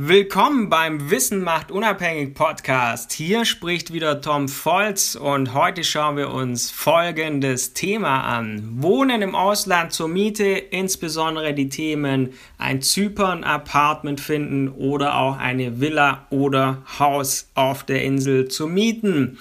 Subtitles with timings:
[0.00, 3.10] Willkommen beim Wissen macht unabhängig Podcast.
[3.10, 8.62] Hier spricht wieder Tom Volz und heute schauen wir uns folgendes Thema an.
[8.80, 16.28] Wohnen im Ausland zur Miete, insbesondere die Themen ein Zypern-Apartment finden oder auch eine Villa
[16.30, 19.38] oder Haus auf der Insel zu mieten.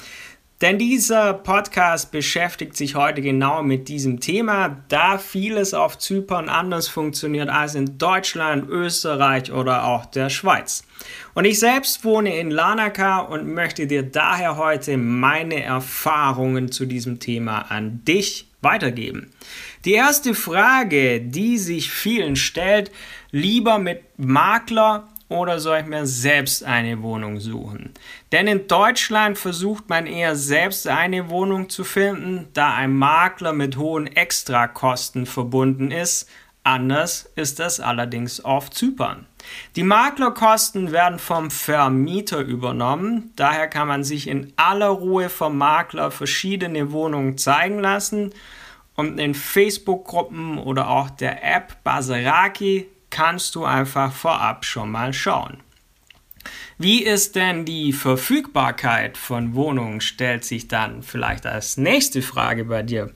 [0.62, 6.88] Denn dieser Podcast beschäftigt sich heute genau mit diesem Thema, da vieles auf Zypern anders
[6.88, 10.84] funktioniert als in Deutschland, Österreich oder auch der Schweiz.
[11.36, 17.20] Und ich selbst wohne in Lanaka und möchte dir daher heute meine Erfahrungen zu diesem
[17.20, 19.32] Thema an dich weitergeben.
[19.86, 22.92] Die erste Frage, die sich vielen stellt,
[23.30, 27.94] lieber mit Makler oder soll ich mir selbst eine Wohnung suchen?
[28.32, 33.78] Denn in Deutschland versucht man eher selbst eine Wohnung zu finden, da ein Makler mit
[33.78, 36.30] hohen Extrakosten verbunden ist.
[36.64, 39.26] Anders ist das allerdings auf Zypern.
[39.76, 46.12] Die Maklerkosten werden vom Vermieter übernommen, daher kann man sich in aller Ruhe vom Makler
[46.12, 48.34] verschiedene Wohnungen zeigen lassen
[48.96, 55.58] und in Facebook-Gruppen oder auch der App Baseraki kannst du einfach vorab schon mal schauen.
[56.78, 62.84] Wie ist denn die Verfügbarkeit von Wohnungen, stellt sich dann vielleicht als nächste Frage bei
[62.84, 63.12] dir.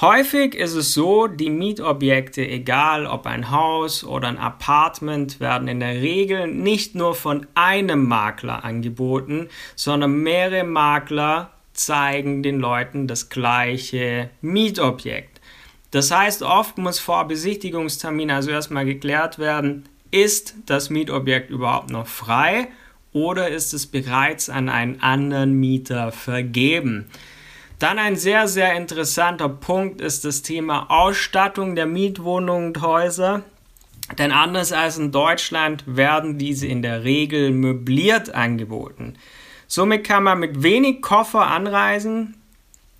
[0.00, 5.78] Häufig ist es so, die Mietobjekte, egal ob ein Haus oder ein Apartment, werden in
[5.78, 13.28] der Regel nicht nur von einem Makler angeboten, sondern mehrere Makler zeigen den Leuten das
[13.28, 15.29] gleiche Mietobjekt.
[15.90, 22.06] Das heißt, oft muss vor Besichtigungstermin also erstmal geklärt werden, ist das Mietobjekt überhaupt noch
[22.06, 22.68] frei
[23.12, 27.06] oder ist es bereits an einen anderen Mieter vergeben?
[27.78, 33.42] Dann ein sehr, sehr interessanter Punkt ist das Thema Ausstattung der Mietwohnungen und Häuser.
[34.18, 39.14] Denn anders als in Deutschland werden diese in der Regel möbliert angeboten.
[39.66, 42.36] Somit kann man mit wenig Koffer anreisen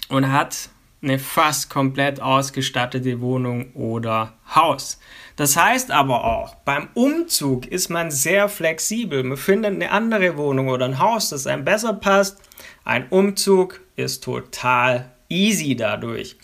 [0.08, 0.70] und hat
[1.02, 5.00] eine fast komplett ausgestattete Wohnung oder Haus.
[5.36, 9.22] Das heißt aber auch, beim Umzug ist man sehr flexibel.
[9.22, 12.38] Man findet eine andere Wohnung oder ein Haus, das einem besser passt.
[12.84, 16.36] Ein Umzug ist total easy dadurch.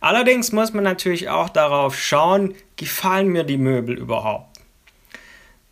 [0.00, 4.58] Allerdings muss man natürlich auch darauf schauen, gefallen mir die Möbel überhaupt.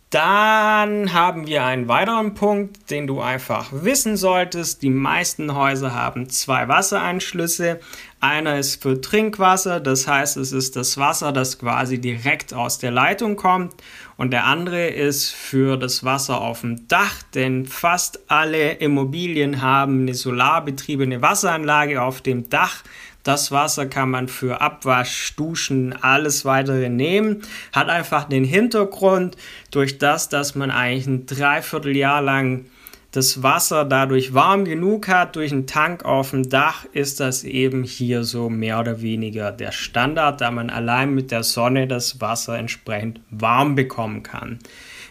[0.09, 4.81] Dann haben wir einen weiteren Punkt, den du einfach wissen solltest.
[4.81, 7.81] Die meisten Häuser haben zwei Wasseranschlüsse.
[8.19, 12.89] Einer ist für Trinkwasser, das heißt, es ist das Wasser, das quasi direkt aus der
[12.89, 13.75] Leitung kommt.
[14.17, 20.01] Und der andere ist für das Wasser auf dem Dach, denn fast alle Immobilien haben
[20.01, 22.83] eine solarbetriebene Wasseranlage auf dem Dach.
[23.21, 27.43] Das Wasser kann man für Abwasch, Duschen, alles weitere nehmen.
[27.71, 29.37] Hat einfach den Hintergrund,
[29.69, 32.65] durch das, dass man eigentlich ein Dreivierteljahr lang
[33.11, 37.83] das Wasser dadurch warm genug hat durch einen Tank auf dem Dach, ist das eben
[37.83, 42.57] hier so mehr oder weniger der Standard, da man allein mit der Sonne das Wasser
[42.57, 44.59] entsprechend warm bekommen kann.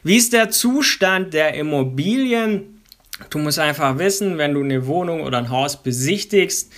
[0.02, 2.82] Wie ist der Zustand der Immobilien?
[3.30, 6.70] Du musst einfach wissen, wenn du eine Wohnung oder ein Haus besichtigst,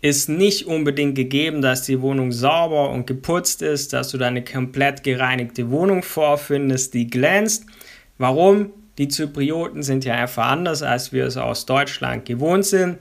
[0.00, 4.44] ist nicht unbedingt gegeben, dass die Wohnung sauber und geputzt ist, dass du da eine
[4.44, 7.64] komplett gereinigte Wohnung vorfindest, die glänzt.
[8.18, 8.70] Warum?
[8.98, 12.98] Die Zyprioten sind ja einfach anders, als wir es aus Deutschland gewohnt sind.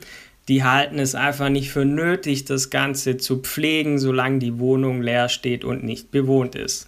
[0.48, 5.30] Die halten es einfach nicht für nötig, das Ganze zu pflegen, solange die Wohnung leer
[5.30, 6.88] steht und nicht bewohnt ist.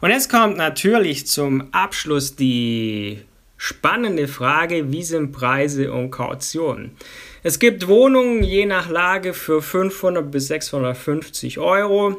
[0.00, 3.20] Und jetzt kommt natürlich zum Abschluss die
[3.56, 6.96] spannende Frage, wie sind Preise und Kautionen?
[7.42, 12.16] Es gibt Wohnungen je nach Lage für 500 bis 650 Euro.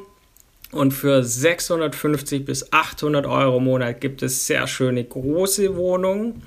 [0.78, 6.44] Und für 650 bis 800 Euro im Monat gibt es sehr schöne große Wohnungen.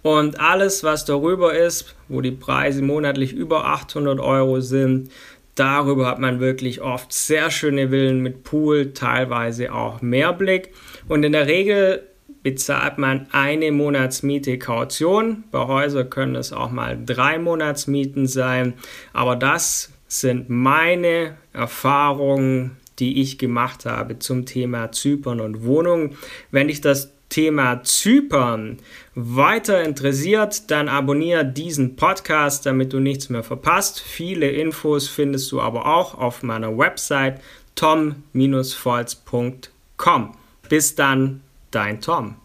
[0.00, 5.10] Und alles, was darüber ist, wo die Preise monatlich über 800 Euro sind,
[5.56, 10.72] darüber hat man wirklich oft sehr schöne Villen mit Pool, teilweise auch Mehrblick.
[11.06, 12.00] Und in der Regel
[12.42, 15.44] bezahlt man eine Monatsmiete Kaution.
[15.50, 18.72] Bei Häusern können es auch mal drei Monatsmieten sein.
[19.12, 26.16] Aber das sind meine Erfahrungen, die ich gemacht habe zum Thema Zypern und Wohnungen.
[26.50, 28.78] Wenn dich das Thema Zypern
[29.14, 34.00] weiter interessiert, dann abonniere diesen Podcast, damit du nichts mehr verpasst.
[34.00, 37.40] Viele Infos findest du aber auch auf meiner Website
[37.74, 40.34] tom-volz.com.
[40.68, 41.40] Bis dann,
[41.70, 42.36] dein Tom.